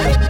[0.00, 0.29] yeah.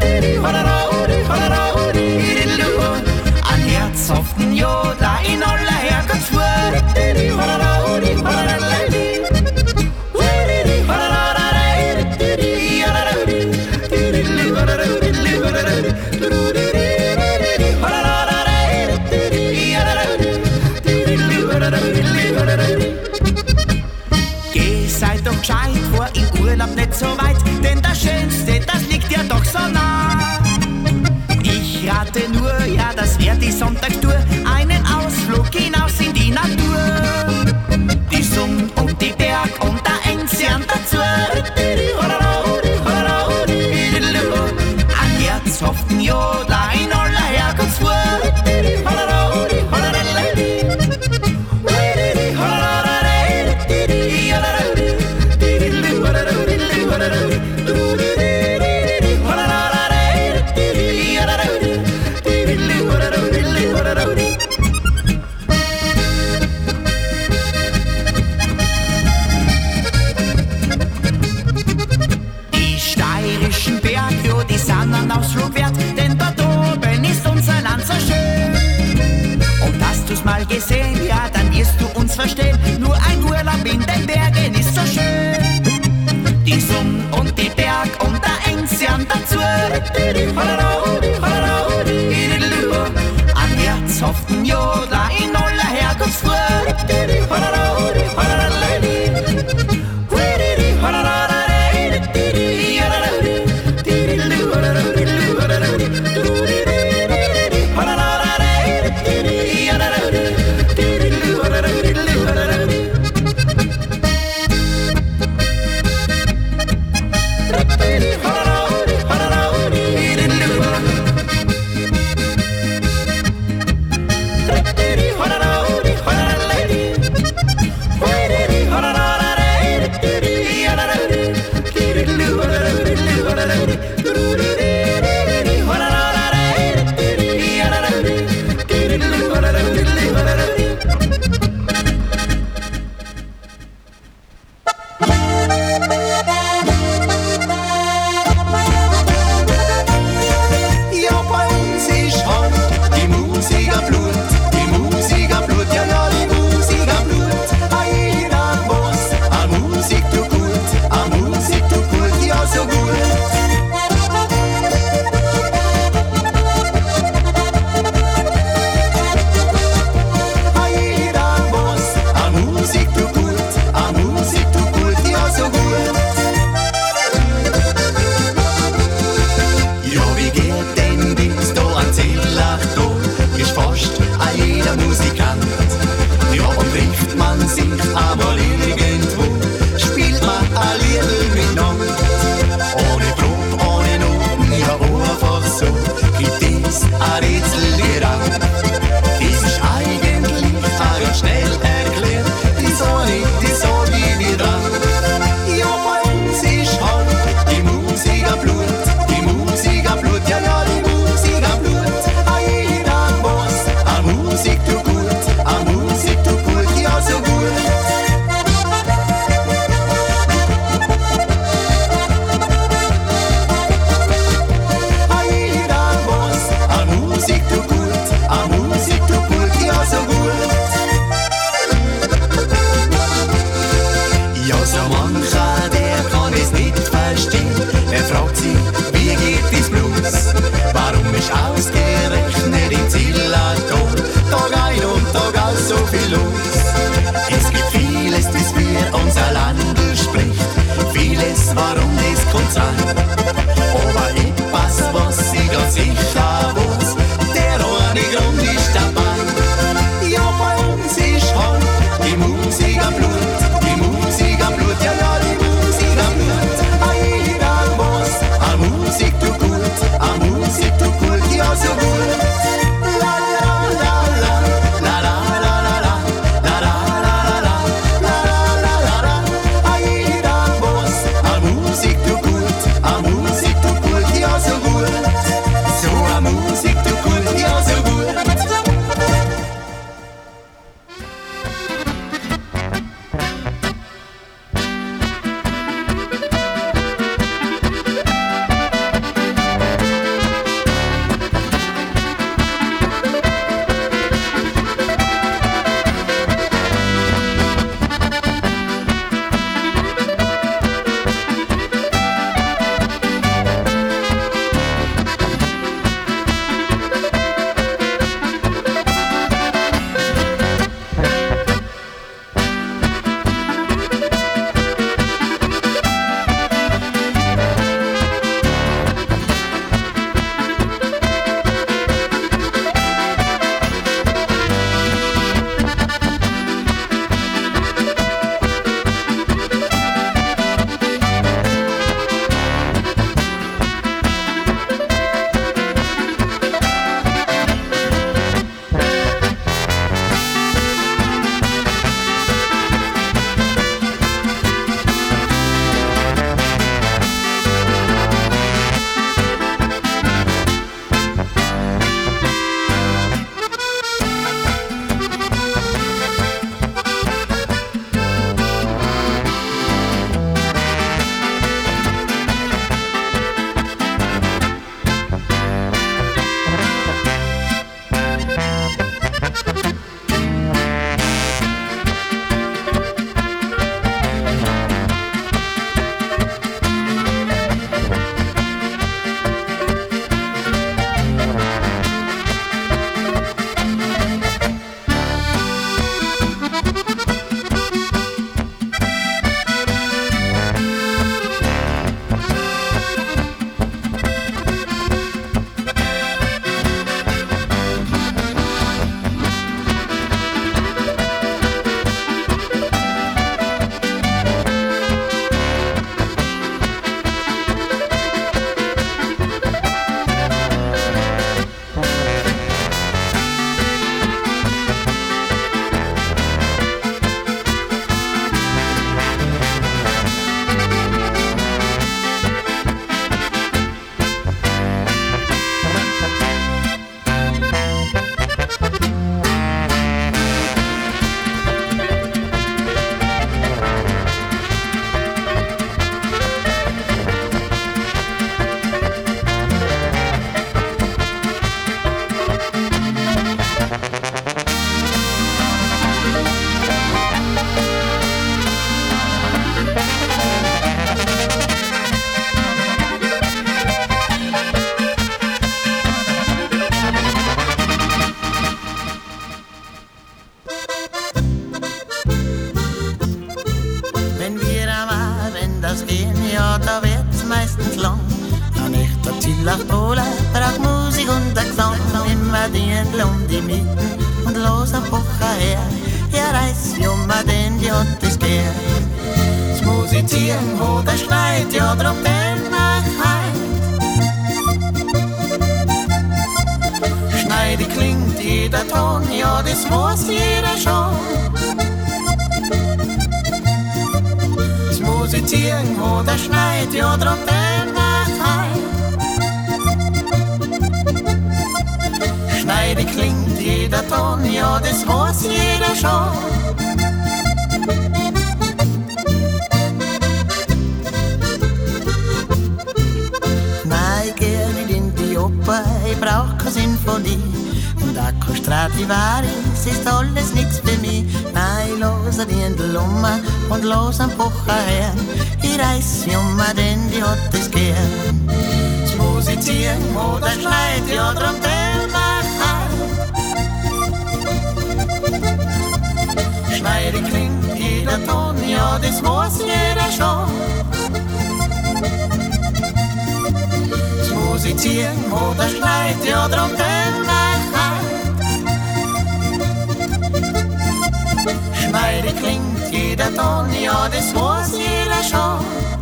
[561.90, 565.79] Freude klingt jeder Ton, ja, das weiß jeder schon.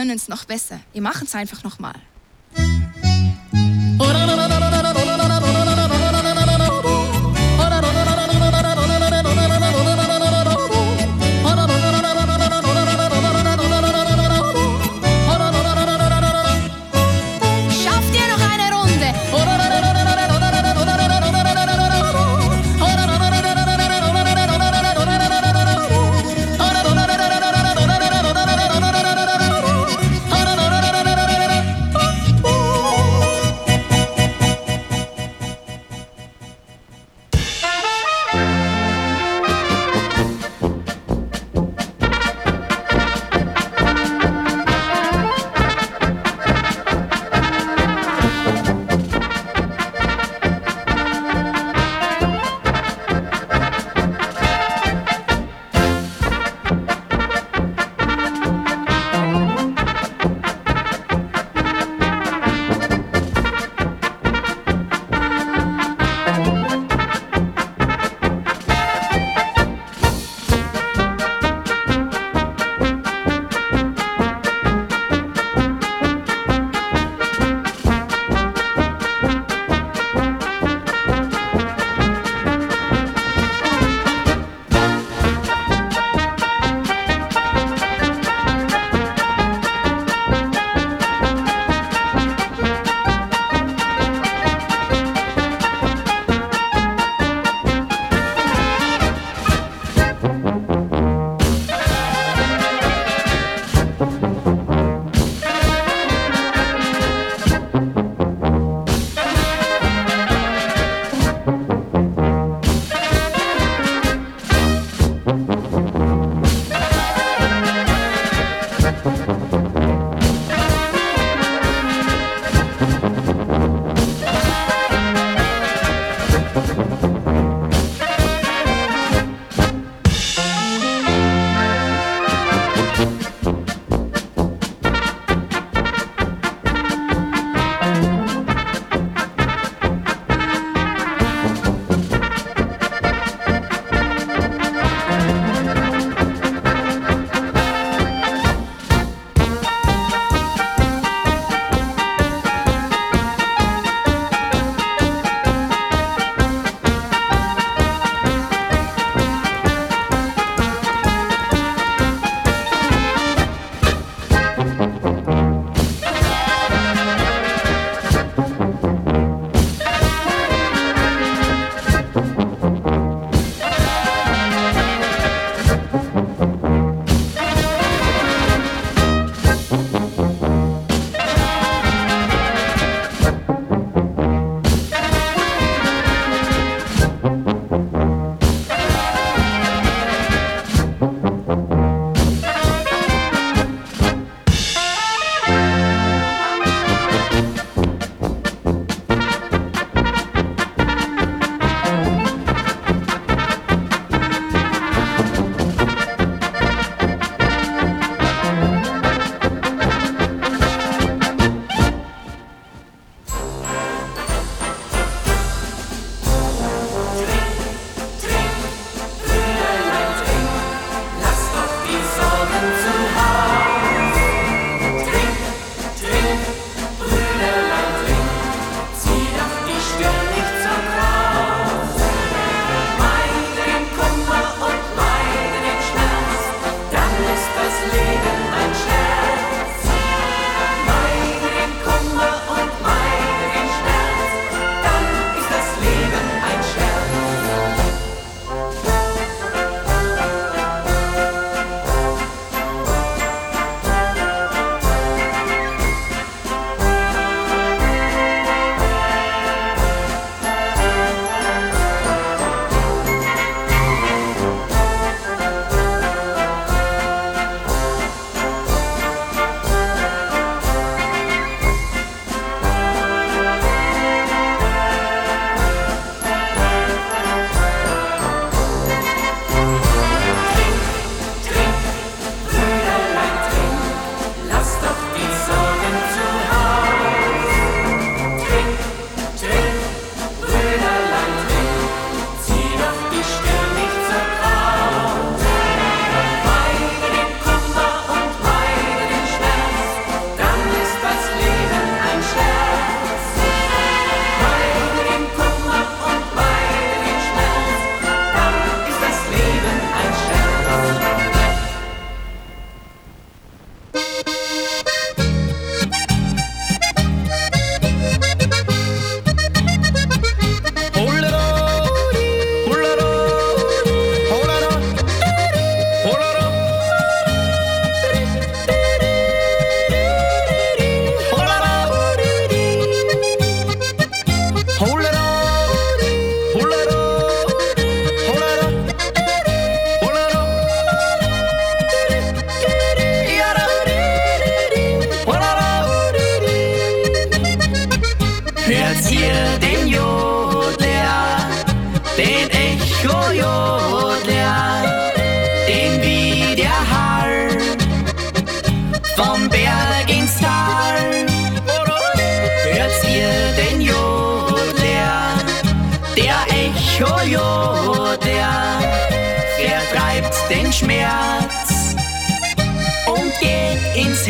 [0.00, 0.80] können es noch besser.
[0.94, 1.92] Wir machen es einfach nochmal.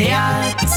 [0.01, 0.70] Yeah.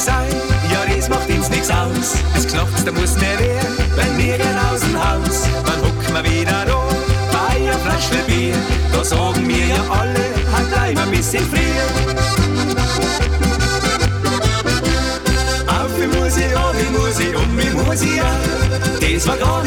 [0.00, 0.28] ich sei,
[0.72, 2.14] ja, das macht uns nichts aus.
[2.34, 3.60] Es knopft, da muss der Wehr,
[3.96, 5.42] wenn wir gehen aus dem Haus.
[5.66, 6.80] Dann hucken wir wieder da,
[7.32, 8.54] bei einer Flasche Bier.
[8.92, 11.84] Da sagen wir ja alle, halt gleich ein bisschen frier.
[15.66, 18.32] Auf wie muss ich, oh, wie muss ich, um wie muss ich, ja.
[19.00, 19.59] Das war gar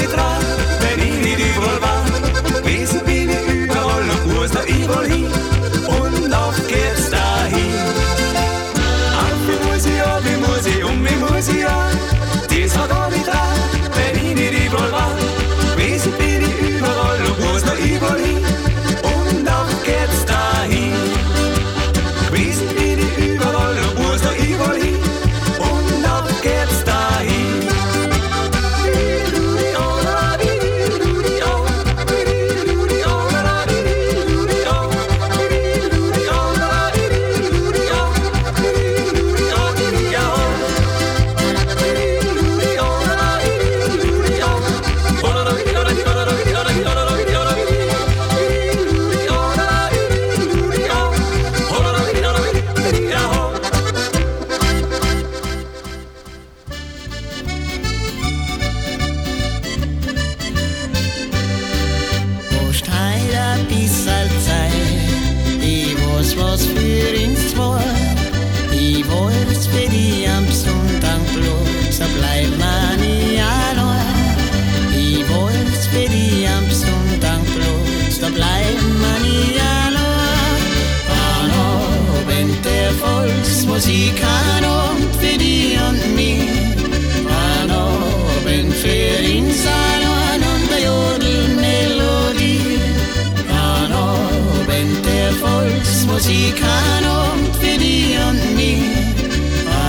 [96.24, 98.78] sie kann und für die und mir.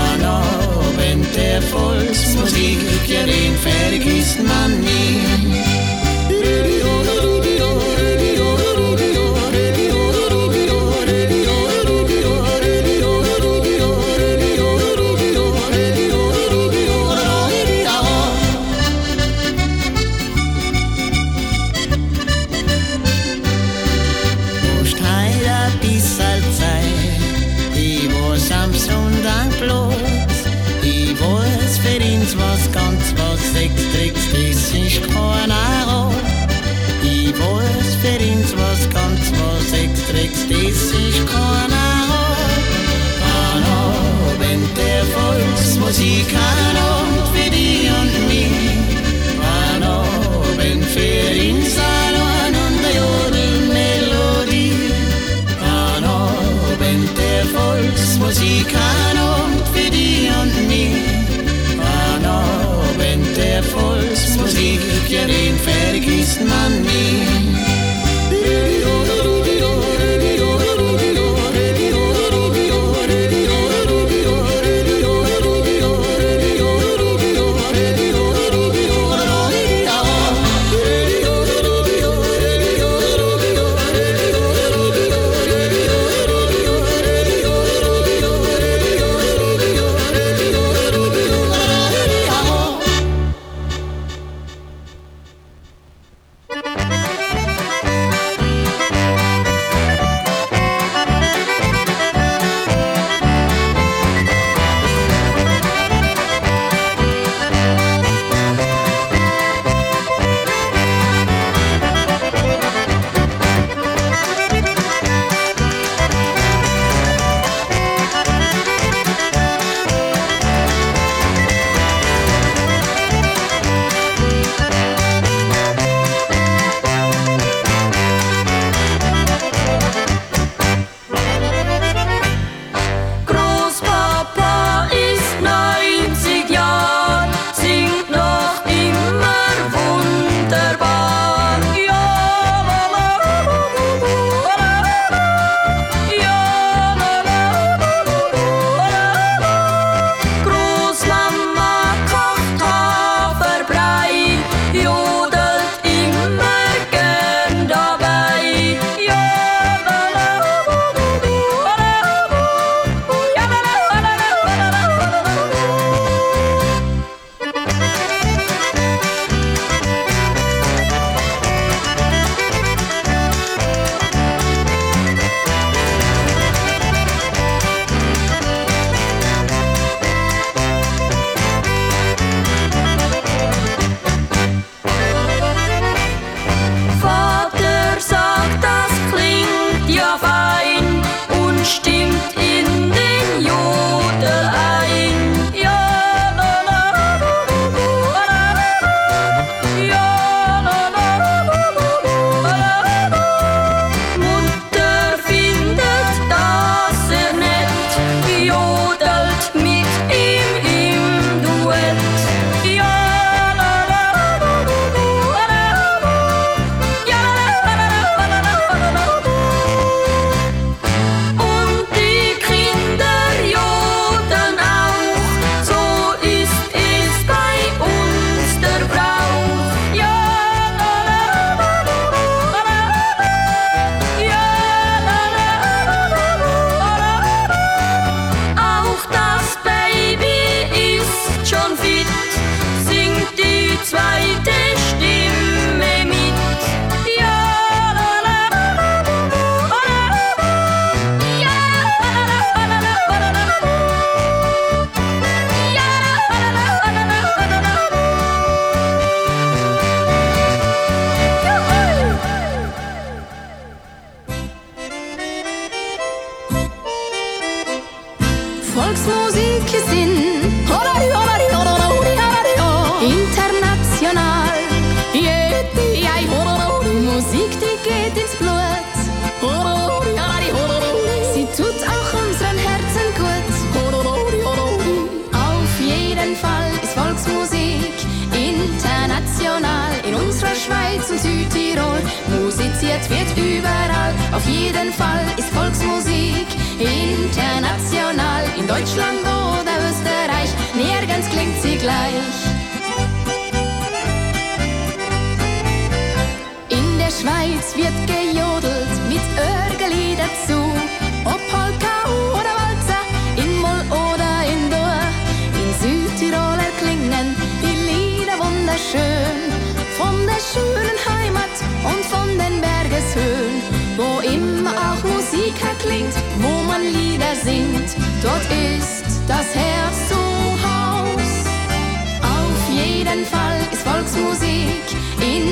[0.03, 4.63] An Abend der Volksmusik, ja den vergisst man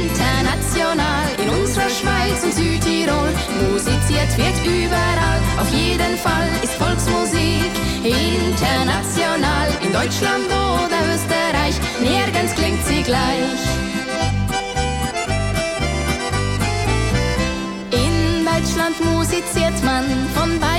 [0.02, 1.26] international.
[1.38, 3.32] In unserer Schweiz und Südtirol
[3.70, 5.40] musiziert wird überall.
[5.60, 7.70] Auf jeden Fall ist Volksmusik
[8.04, 9.68] international.
[9.82, 13.60] In Deutschland oder Österreich, nirgends klingt sie gleich.
[17.90, 20.71] In Deutschland musiziert man von Bayern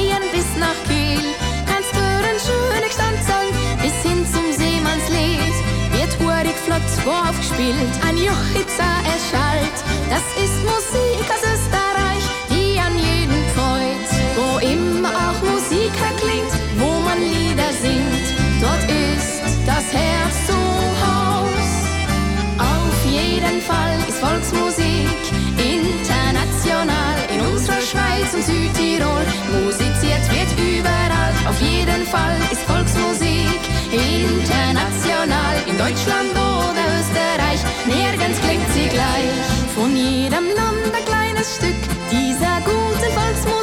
[7.06, 9.78] wo aufgespielt, ein Jochitzer erschallt.
[10.10, 14.10] Das ist Musik aus Österreich, die an jeden freut.
[14.36, 18.26] Wo immer auch Musik erklingt, wo man Lieder singt,
[18.62, 20.60] dort ist das Herz zu
[21.04, 21.68] Haus.
[22.58, 25.20] Auf jeden Fall ist Volksmusik
[25.58, 27.16] international.
[27.34, 31.34] In unserer Schweiz und Südtirol musiziert wird überall.
[31.50, 33.33] Auf jeden Fall ist Volksmusik
[33.94, 35.56] international.
[35.68, 39.30] In Deutschland oder Österreich, nirgends klingt sie gleich.
[39.76, 41.82] Von jedem Land ein kleines Stück
[42.12, 43.63] dieser guten Volksmusik.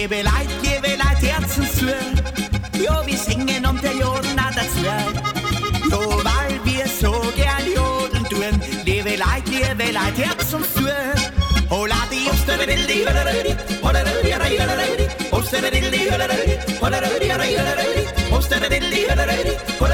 [0.00, 1.86] Liebe Leid, liebe Leid, Herzens zu.
[2.80, 4.86] Ja, wir singen um der Joden auch dazu.
[5.90, 8.62] Jo, weil wir so gern Joden tun.
[8.84, 10.86] Liebe Leid, liebe Leid, Herzens zu.
[11.68, 17.00] Hola die Osterwildi, hola die, hola die, hola die, hola die, Osterwildi, hola die, hola
[17.18, 19.87] die, hola die, Osterwildi, hola die, hola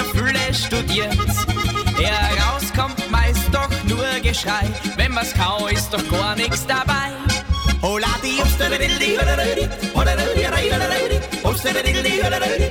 [0.00, 1.46] Ja, viele studiert's.
[1.98, 4.66] Herauskommt meist doch nur Geschrei.
[4.96, 7.12] Wenn was kau, ist doch gar nichts dabei.
[7.82, 12.70] Hola die Osteredildi, Osteredildi, Osteredildi, Osteredildi, Osteredildi,